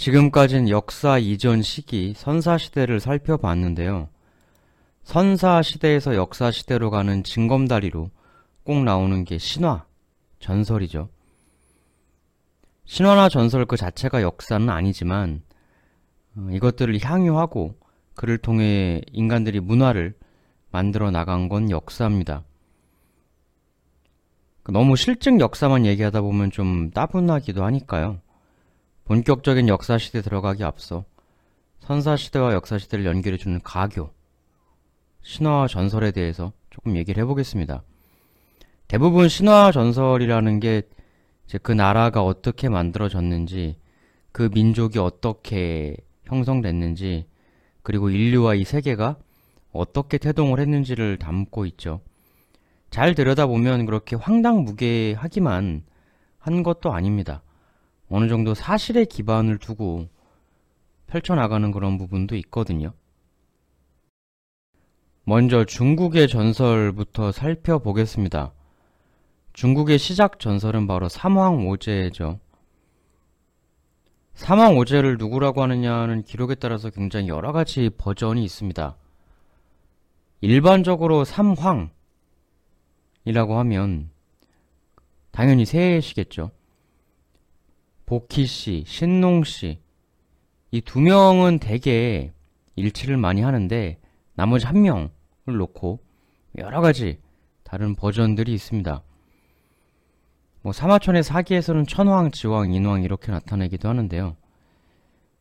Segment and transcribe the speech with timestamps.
[0.00, 4.08] 지금까지는 역사 이전 시기 선사시대를 살펴봤는데요.
[5.02, 8.08] 선사시대에서 역사시대로 가는 징검다리로
[8.64, 9.84] 꼭 나오는 게 신화,
[10.38, 11.10] 전설이죠.
[12.86, 15.42] 신화나 전설 그 자체가 역사는 아니지만
[16.34, 17.74] 어, 이것들을 향유하고
[18.14, 20.14] 그를 통해 인간들이 문화를
[20.70, 22.42] 만들어 나간 건 역사입니다.
[24.70, 28.22] 너무 실증 역사만 얘기하다 보면 좀 따분하기도 하니까요.
[29.10, 31.04] 본격적인 역사시대 들어가기 앞서
[31.80, 34.08] 선사시대와 역사시대를 연결해주는 가교,
[35.22, 37.82] 신화와 전설에 대해서 조금 얘기를 해보겠습니다.
[38.86, 40.82] 대부분 신화 전설이라는 게
[41.58, 43.78] 그 나라가 어떻게 만들어졌는지,
[44.30, 45.96] 그 민족이 어떻게
[46.26, 47.26] 형성됐는지,
[47.82, 49.16] 그리고 인류와 이 세계가
[49.72, 52.00] 어떻게 태동을 했는지를 담고 있죠.
[52.90, 55.82] 잘 들여다보면 그렇게 황당무계하기만
[56.38, 57.42] 한 것도 아닙니다.
[58.10, 60.08] 어느 정도 사실에 기반을 두고
[61.06, 62.92] 펼쳐나가는 그런 부분도 있거든요.
[65.24, 68.52] 먼저 중국의 전설부터 살펴보겠습니다.
[69.52, 72.40] 중국의 시작 전설은 바로 삼황오제죠.
[74.34, 78.96] 삼황오제를 누구라고 하느냐는 기록에 따라서 굉장히 여러 가지 버전이 있습니다.
[80.40, 81.90] 일반적으로 삼황이라고
[83.58, 84.10] 하면
[85.30, 86.50] 당연히 세시겠죠.
[88.10, 89.78] 보키 씨, 신농 씨
[90.72, 92.32] 이 두 명은 대개
[92.74, 94.00] 일치를 많이 하는데
[94.34, 95.10] 나머지 한 명을
[95.46, 96.00] 놓고
[96.58, 97.20] 여러 가지
[97.62, 99.00] 다른 버전들이 있습니다.
[100.62, 104.36] 뭐 사마천의 사기에서는 천황, 지왕, 인왕 이렇게 나타내기도 하는데요.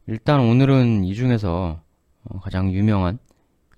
[0.05, 1.81] 일단 오늘은 이 중에서
[2.23, 3.17] 어, 가장 유명한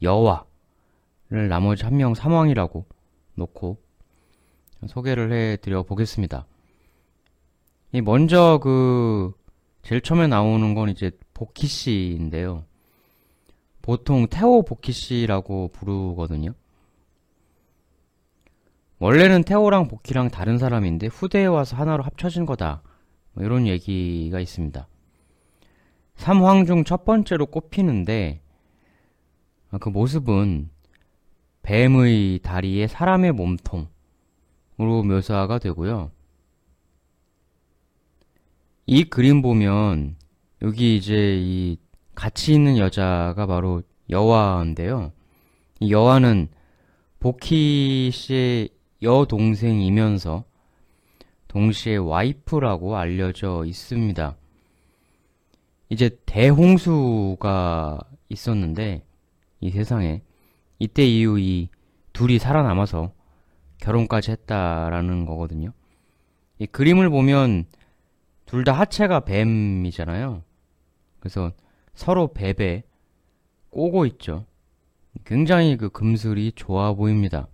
[0.02, 2.86] 여와를 나머지 한 명 삼왕이라고
[3.36, 3.78] 놓고
[4.88, 6.46] 소개를 해드려 보겠습니다.
[8.00, 9.34] 먼저 그
[9.82, 12.64] 제일 처음에 나오는 건 이제 보키 씨인데요.
[13.82, 16.54] 보통 태오 보키 씨라고 부르거든요.
[19.00, 22.84] 원래는 태오랑 보키랑 다른 사람인데 후대에 와서 하나로 합쳐진 거다.
[23.34, 24.88] 뭐 이런 얘기가 있습니다.
[26.16, 28.42] 삼황 중 첫 번째로 꼽히는데
[29.80, 30.70] 그 모습은
[31.64, 33.88] 뱀의 다리에 사람의 몸통으로
[34.78, 36.12] 묘사가 되고요.
[38.86, 40.16] 이 그림 보면
[40.62, 41.78] 여기 이제 이
[42.16, 45.12] 같이 있는 여자가 바로 여화인데요.
[45.80, 46.50] 이 여화는
[47.20, 48.70] 보키 씨의
[49.02, 50.44] 여동생이면서
[51.48, 54.36] 동시에 와이프라고 알려져 있습니다.
[55.90, 58.00] 이제 대홍수가
[58.30, 59.04] 있었는데
[59.60, 60.22] 이 세상에
[60.80, 61.70] 이때 이후 이
[62.14, 63.12] 둘이 살아남아서
[63.82, 65.74] 결혼까지 했다라는 거거든요.
[66.60, 67.66] 이 그림을 보면
[68.52, 70.44] 둘 다 하체가 뱀이잖아요.
[71.22, 71.54] 그래서
[71.94, 72.84] 서로 뱀에
[73.70, 74.46] 꼬고 있죠.
[75.24, 77.48] 굉장히 그 금슬이 좋아 보입니다.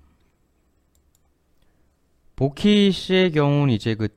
[2.36, 4.08] 보키 씨의 경우는 이제 그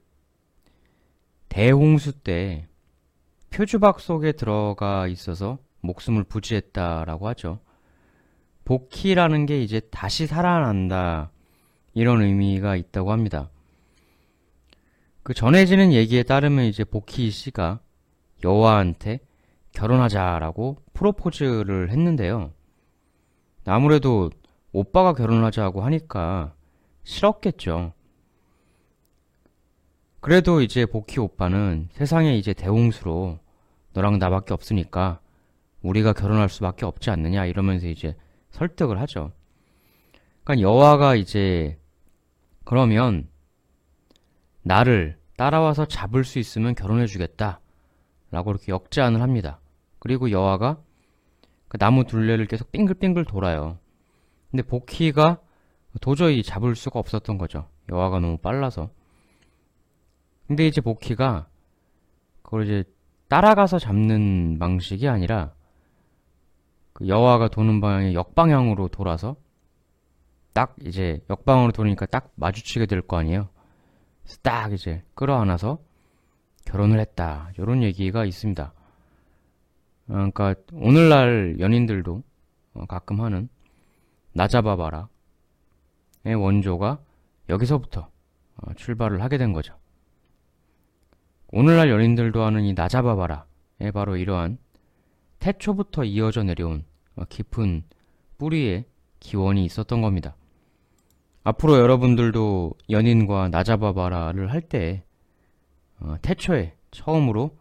[1.51, 2.67] 대홍수 때
[3.51, 7.61] 표주박 속에 들어가 있어서 목숨을 부지했다라고 하죠.
[8.65, 11.31] 복희라는 게 이제 다시 살아난다
[11.93, 13.51] 이런 의미가 있다고 합니다.
[15.23, 17.81] 그 전해지는 얘기에 따르면 이제 복희 씨가
[18.43, 19.21] 여와한테
[19.73, 22.53] 결혼하자라고 프로포즈를 했는데요.
[23.67, 24.31] 아무래도
[24.73, 26.55] 오빠가 결혼하자고 하니까
[27.05, 27.93] 싫었겠죠.
[30.21, 33.39] 그래도 이제 복희 오빠는 세상에 이제 대홍수로
[33.93, 35.21] 너랑 나밖에 없으니까
[35.83, 38.15] 우리가 결혼할 수밖에 없지 않느냐 이러면서 이제
[38.51, 39.33] 설득을 하죠.
[40.45, 41.79] 그러니까 여화가 이제
[42.65, 43.29] 그러면
[44.63, 47.61] 나를 따라와서 잡을 수 있으면 결혼해 주겠다
[48.31, 49.61] 라고 이렇게 역제안을 합니다.
[49.99, 50.79] 그리고 여화가
[51.69, 53.79] 그 나무 둘레를 계속 빙글빙글 돌아요.
[54.51, 55.41] 근데 복희가
[56.01, 57.69] 도저히 잡을 수가 없었던 거죠.
[57.91, 58.91] 여화가 너무 빨라서.
[60.47, 61.49] 근데 이제 복희가
[62.43, 62.85] 그걸 이제
[63.29, 65.55] 따라가서 잡는 방식이 아니라
[66.93, 69.37] 그 여화가 도는 방향이 역방향으로 돌아서
[70.53, 73.49] 딱 이제 역방으로 돌으니까 딱 마주치게 될 거 아니에요.
[74.43, 75.79] 딱 이제 끌어안아서
[76.65, 77.51] 결혼을 했다.
[77.59, 78.73] 이런 얘기가 있습니다.
[80.09, 82.23] 어, 그러니까 오늘날 연인들도
[82.75, 83.49] 어, 가끔 하는
[84.33, 85.09] 나 잡아봐라의
[86.37, 87.01] 원조가
[87.49, 88.11] 여기서부터
[88.57, 89.75] 어, 출발을 하게 된 거죠.
[91.53, 94.59] 오늘날 연인들도 하는 이 나 잡아봐라에 바로 이러한
[95.41, 96.85] 태초부터 이어져 내려온
[97.29, 97.83] 깊은
[98.39, 98.85] 뿌리의
[99.19, 100.37] 기원이 있었던 겁니다.
[101.43, 105.03] 앞으로 여러분들도 연인과 나잡아봐라를 할 때
[106.23, 107.59] 태초에 처음으로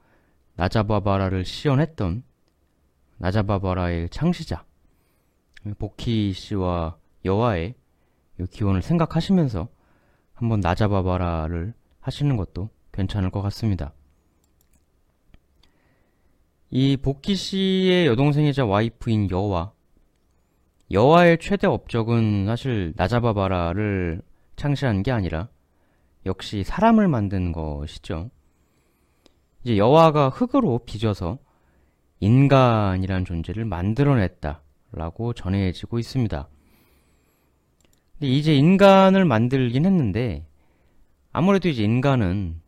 [0.55, 2.23] 나자바바라를 시연했던
[3.17, 4.65] 나자바바라의 창시자
[5.77, 7.75] 보키 씨와 여와의
[8.51, 9.67] 기원을 생각하시면서
[10.33, 13.93] 한번 나자바바라를 하시는 것도 괜찮을 것 같습니다.
[16.69, 19.73] 이 보키 씨의 여동생이자 와이프인 여와
[20.91, 24.21] 여와의 최대 업적은 사실 나자바바라를
[24.55, 25.49] 창시한 게 아니라
[26.25, 28.31] 역시 사람을 만든 것이죠.
[29.63, 31.37] 이제 여와가 흙으로 빚어서
[32.21, 36.47] 인간이란 존재를 만들어냈다라고 전해지고 있습니다.
[38.19, 40.45] 근데 이제 인간을 만들긴 했는데
[41.31, 42.61] 아무래도 이제 인간은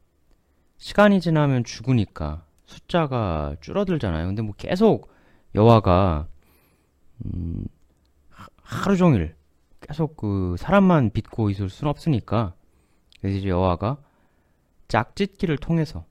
[0.77, 4.27] 시간이 지나면 죽으니까 숫자가 줄어들잖아요.
[4.27, 5.11] 근데 뭐 계속
[5.55, 6.27] 여와가
[7.25, 7.65] 음,
[8.71, 9.35] 하루 종일
[9.81, 12.55] 계속 그 사람만 빚고 있을 순 없으니까
[13.19, 13.97] 그래서 여와가
[14.87, 16.05] 짝짓기를 통해서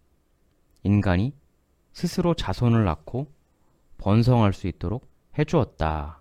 [0.82, 1.34] 인간이
[1.92, 3.32] 스스로 자손을 낳고
[3.98, 6.20] 번성할 수 있도록 해주었다.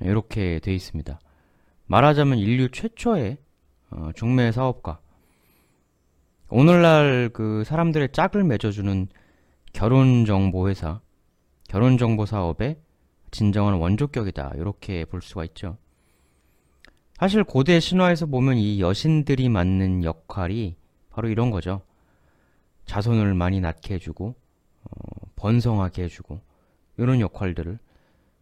[0.00, 1.20] 이렇게 되어 있습니다.
[1.86, 3.36] 말하자면 인류 최초의
[3.90, 4.98] 어, 중매 사업가.
[6.48, 9.08] 오늘날 그 사람들의 짝을 맺어주는
[9.72, 11.00] 결혼정보회사,
[11.68, 12.78] 결혼정보 사업의
[13.32, 14.52] 진정한 원조격이다.
[14.56, 15.76] 이렇게 볼 수가 있죠.
[17.14, 20.76] 사실 고대 신화에서 보면 이 여신들이 맡는 역할이
[21.10, 21.82] 바로 이런 거죠.
[22.86, 24.34] 자손을 많이 낳게 해주고
[24.84, 26.40] 어, 번성하게 해주고
[26.98, 27.78] 이런 역할들을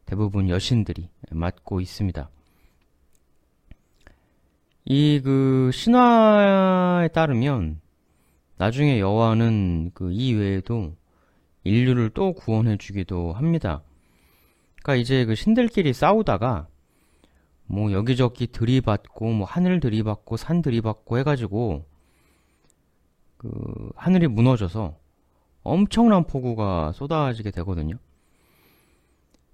[0.07, 2.29] 대부분 여신들이 맡고 있습니다.
[4.87, 7.81] 이 그 신화에 따르면
[8.57, 10.97] 나중에 여호와는 그 이외에도
[11.65, 13.83] 인류를 또 구원해 주기도 합니다.
[14.83, 16.69] 그러니까 이제 그 신들끼리 싸우다가
[17.67, 21.85] 뭐 여기저기 들이받고 뭐 하늘 들이받고 산 들이받고 해가지고
[23.37, 24.99] 그 하늘이 무너져서
[25.63, 27.97] 엄청난 폭우가 쏟아지게 되거든요.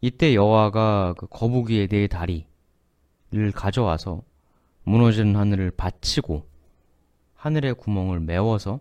[0.00, 2.46] 이때 여호와가 그 거북이의 네 다리를
[3.54, 4.22] 가져와서
[4.84, 6.46] 무너지는 하늘을 받치고
[7.34, 8.80] 하늘의 구멍을 메워서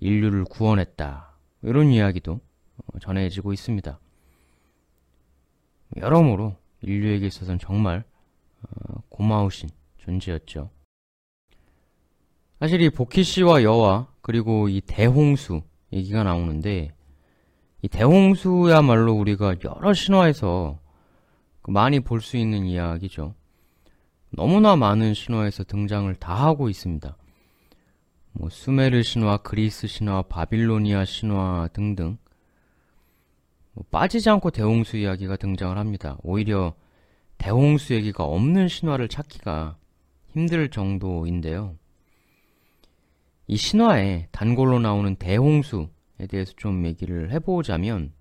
[0.00, 1.30] 인류를 구원했다.
[1.62, 2.40] 이런 이야기도
[2.76, 3.98] 어, 전해지고 있습니다.
[5.96, 8.04] 여러모로 인류에게 있어서는 정말
[8.62, 10.70] 어, 고마우신 존재였죠.
[12.58, 16.92] 사실 이 보키 씨와 여와 그리고 이 대홍수 얘기가 나오는데
[17.82, 20.78] 이 대홍수야말로 우리가 여러 신화에서
[21.62, 23.34] 그 많이 볼 수 있는 이야기죠.
[24.30, 27.16] 너무나 많은 신화에서 등장을 다 하고 있습니다.
[28.32, 32.29] 뭐 수메르 신화, 그리스 신화, 바빌로니아 신화 등등 뭐
[33.90, 36.18] 빠지지 않고 대홍수 이야기가 등장을 합니다.
[36.22, 36.74] 오히려
[37.38, 39.76] 대홍수 얘기가 없는 신화를 찾기가
[40.28, 41.76] 힘들 정도인데요.
[43.46, 48.12] 이 신화에 단골로 나오는 대홍수에 대해서 좀 얘기를 해보자면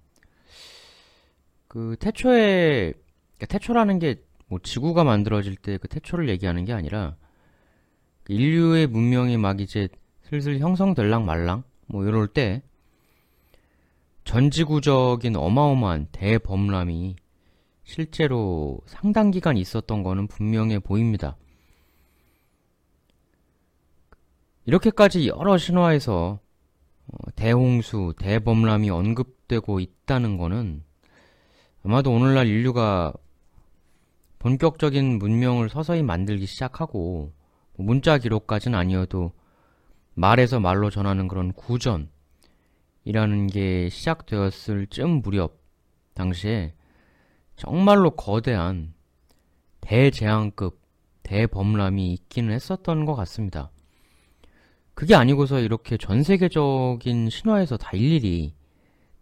[1.68, 2.94] 그 태초에
[3.38, 7.16] 그러니까 태초라는 게 뭐 지구가 만들어질 때 그 태초를 얘기하는 게 아니라
[8.24, 9.88] 그 인류의 문명이 막 이제
[10.24, 12.62] 슬슬 형성될랑 말랑 뭐 이럴 때
[14.30, 17.16] 전지구적인 어마어마한 대범람이
[17.84, 21.36] 실제로 상당 기간 있었던 거는 분명해 보입니다.
[24.68, 26.40] 이렇게까지 여러 신화에서
[27.08, 30.84] 어, 대홍수, 대범람이 언급되고 있다는 것은
[31.84, 33.12] 아마도 오늘날 인류가
[34.38, 37.34] 본격적인 문명을 서서히 만들기 시작하고
[37.78, 39.32] 뭐 문자 기록까지는 아니어도
[40.14, 42.12] 말에서 말로 전하는 그런 구전
[43.04, 45.60] 이라는 게 시작되었을 쯤 무렵
[46.14, 46.74] 당시에
[47.56, 48.94] 정말로 거대한
[49.82, 50.80] 대재앙급
[51.24, 53.72] 대범람이 있기는 했었던 것 같습니다.
[54.94, 58.54] 그게 아니고서 이렇게 전 세계적인 신화에서 다 일일이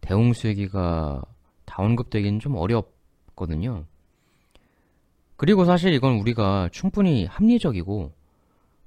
[0.01, 1.21] 대홍수 얘기가
[1.65, 3.85] 다 언급되기는 좀 어렵거든요.
[5.35, 8.11] 그리고 사실 이건 우리가 충분히 합리적이고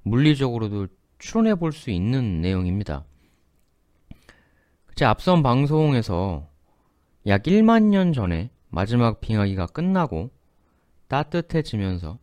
[0.03, 0.87] 물리적으로도
[1.19, 3.05] 추론해 볼 수 있는 내용입니다.
[5.01, 6.47] 제 앞선 방송에서
[7.25, 10.29] 약 1만 년 전에 마지막 빙하기가 끝나고
[11.07, 12.19] 따뜻해지면서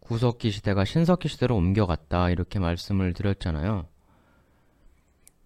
[0.00, 3.86] 구석기 시대가 신석기 시대로 옮겨갔다 이렇게 말씀을 드렸잖아요.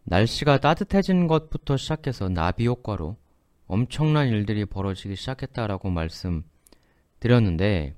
[0.05, 3.17] 날씨가 따뜻해진 것부터 시작해서 나비 효과로
[3.67, 7.97] 엄청난 일들이 벌어지기 시작했다라고 말씀드렸는데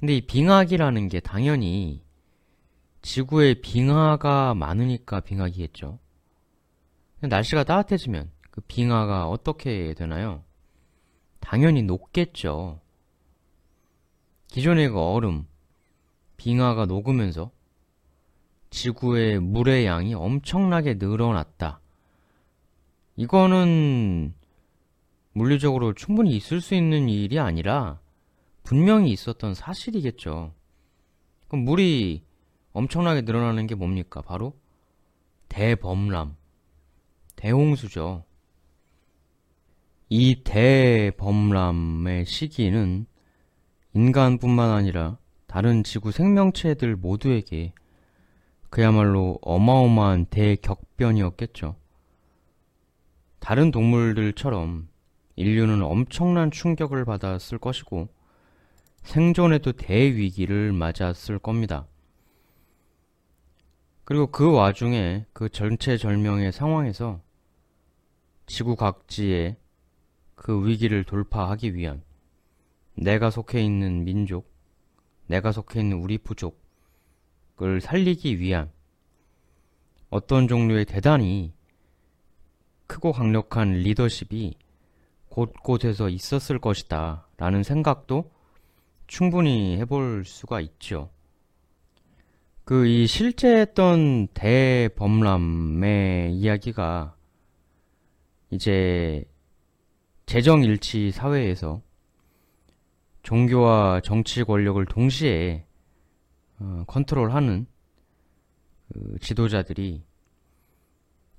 [0.00, 2.02] 근데 이 빙하기라는 게 당연히
[3.02, 6.00] 지구에 빙하가 많으니까 빙하기겠죠.
[7.20, 10.44] 날씨가 따뜻해지면 그 빙하가 어떻게 되나요?
[11.40, 12.80] 당연히 녹겠죠.
[14.48, 15.46] 기존의 그 얼음,
[16.36, 17.50] 빙하가 녹으면서
[18.70, 21.80] 지구의 물의 양이 엄청나게 늘어났다.
[23.16, 24.34] 이거는
[25.32, 27.98] 물리적으로 충분히 있을 수 있는 일이 아니라
[28.62, 30.52] 분명히 있었던 사실이겠죠.
[31.48, 32.22] 그럼 물이
[32.72, 34.20] 엄청나게 늘어나는 게 뭡니까?
[34.20, 34.54] 바로
[35.48, 36.36] 대범람,
[37.38, 38.24] 대홍수죠.
[40.08, 43.06] 이 대범람의 시기는
[43.94, 47.72] 인간뿐만 아니라 다른 지구 생명체들 모두에게
[48.70, 51.76] 그야말로 어마어마한 대격변이었겠죠.
[53.38, 54.88] 다른 동물들처럼
[55.36, 58.08] 인류는 엄청난 충격을 받았을 것이고
[59.02, 61.86] 생존에도 대위기를 맞았을 겁니다.
[64.04, 67.20] 그리고 그 와중에 그 전체절명의 상황에서
[68.48, 69.56] 지구 각지에
[70.34, 72.02] 그 위기를 돌파하기 위한
[72.94, 74.50] 내가 속해 있는 민족,
[75.26, 78.70] 내가 속해 있는 우리 부족을 살리기 위한
[80.10, 81.52] 어떤 종류의 대단히
[82.86, 84.54] 크고 강력한 리더십이
[85.28, 88.32] 곳곳에서 있었을 것이다 라는 생각도
[89.06, 91.10] 충분히 해볼 수가 있죠.
[92.64, 97.17] 그 이 실제 했던 대범람의 이야기가
[98.50, 99.24] 이제
[100.26, 101.82] 재정일치 사회에서
[103.22, 105.66] 종교와 정치 권력을 동시에
[106.60, 107.66] 어, 컨트롤하는
[108.92, 110.02] 그 지도자들이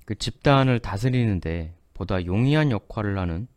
[0.05, 3.47] 그 집단을 다스리는데 보다 용이한 역할을 하는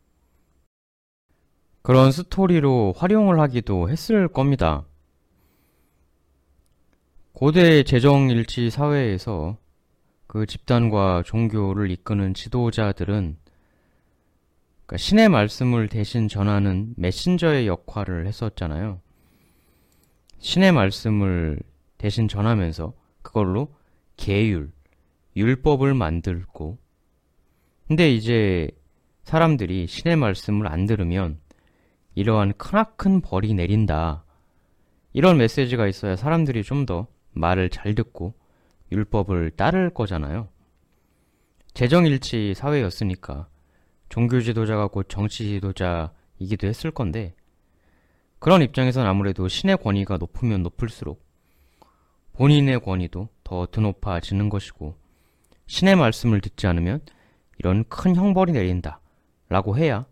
[1.82, 4.84] 그런 스토리로 활용을 하기도 했을 겁니다.
[7.32, 9.56] 고대 재정일치 사회에서
[10.32, 13.36] 그 집단과 종교를 이끄는 지도자들은
[14.86, 19.02] 그러니까 신의 말씀을 대신 전하는 메신저의 역할을 했었잖아요.
[20.38, 21.60] 신의 말씀을
[21.98, 23.74] 대신 전하면서 그걸로
[24.16, 24.72] 계율,
[25.36, 26.78] 율법을 만들고
[27.88, 28.70] 근데 이제
[29.24, 31.40] 사람들이 신의 말씀을 안 들으면
[32.14, 34.24] 이러한 크나큰 벌이 내린다.
[35.12, 38.32] 이런 메시지가 있어야 사람들이 좀 더 말을 잘 듣고
[38.92, 40.48] 율법을 따를 거잖아요.
[41.74, 43.48] 재정일치 사회였으니까
[44.08, 47.34] 종교 지도자가 곧 정치 지도자이기도 했을 건데
[48.38, 51.24] 그런 입장에선 아무래도 신의 권위가 높으면 높을수록
[52.34, 54.96] 본인의 권위도 더 드높아지는 것이고
[55.66, 57.00] 신의 말씀을 듣지 않으면
[57.58, 59.00] 이런 큰 형벌이 내린다
[59.48, 60.06] 라고 해야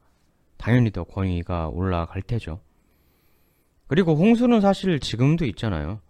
[0.56, 2.60] 당연히 더 권위가 올라갈 테죠.
[3.86, 6.00] 그리고 홍수는 사실 지금도 있잖아요.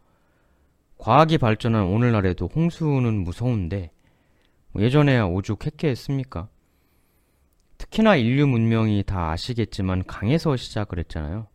[1.01, 3.91] 과학이 발전한 오늘날에도 홍수는 무서운데
[4.71, 6.51] 뭐 예전에야 오죽했겠습니까?
[7.79, 11.47] 특히나 인류 문명이 다 아시겠지만 강에서 시작을 했잖아요.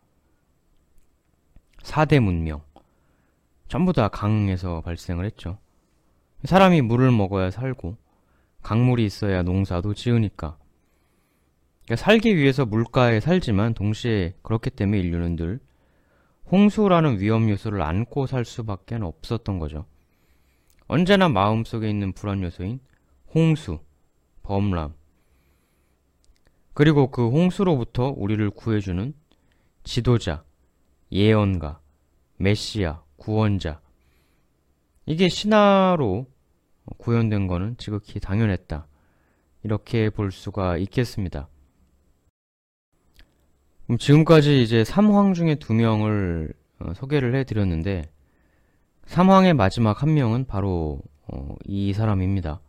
[1.83, 2.63] 4대 문명.
[3.67, 5.59] 전부 다 강에서 발생을 했죠.
[6.43, 7.97] 사람이 물을 먹어야 살고
[8.63, 10.57] 강물이 있어야 농사도 지으니까.
[11.83, 15.59] 그러니까 살기 위해서 물가에 살지만 동시에 그렇기 때문에 인류는 늘
[16.51, 19.85] 홍수라는 위험 요소를 안고 살 수밖에 없었던 거죠.
[20.87, 22.79] 언제나 마음속에 있는 불안 요소인
[23.33, 23.79] 홍수,
[24.43, 24.93] 범람,
[26.75, 29.13] 그리고 그 홍수로부터 우리를 구해주는
[29.83, 30.43] 지도자,
[31.11, 31.79] 예언가,
[32.37, 33.81] 메시아, 구원자.
[35.05, 36.27] 이게 신화로
[36.97, 38.87] 구현된 거는 지극히 당연했다.
[39.63, 41.47] 이렇게 볼 수가 있겠습니다.
[43.85, 48.03] 그럼 지금까지 이제 3황 중에 두 명을 어, 소개를 해드렸는데
[49.05, 52.61] 3황의 마지막 한 명은 바로 어, 이 사람입니다.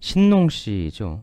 [0.00, 1.22] 신농 씨죠.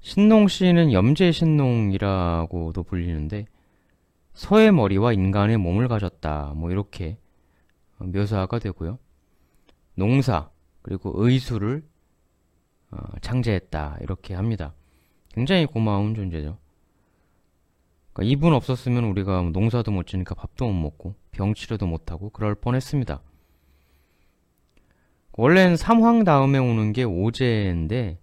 [0.00, 3.46] 신농 씨는 염제 신농이라고도 불리는데
[4.34, 6.52] 소의 머리와 인간의 몸을 가졌다.
[6.56, 7.16] 뭐 이렇게
[7.98, 8.98] 묘사가 되고요.
[9.94, 10.50] 농사
[10.82, 11.84] 그리고 의수를
[12.90, 14.74] 어, 창제했다 이렇게 합니다.
[15.32, 16.58] 굉장히 고마운 존재죠.
[18.14, 23.20] 그러니까 이분 없었으면 우리가 농사도 못 지니까 밥도 못 먹고 병치료도 못하고 그럴 뻔했습니다.
[25.32, 28.18] 원래는 삼황 다음에 오는 게 오제인데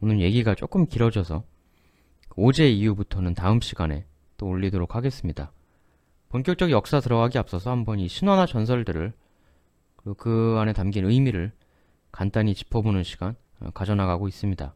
[0.00, 1.42] 오늘 얘기가 조금 길어져서
[2.36, 4.06] 오제 이후부터는 다음 시간에
[4.36, 5.50] 또 올리도록 하겠습니다.
[6.28, 9.12] 본격적 역사 들어가기 앞서서 한번 이 신화나 전설들을
[9.96, 11.52] 그리고 그 안에 담긴 의미를
[12.12, 14.72] 간단히 짚어보는 시간 어, 가져나가고 있습니다.